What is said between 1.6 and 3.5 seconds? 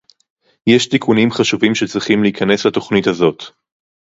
שצריכים להכניס לתוכנית הזאת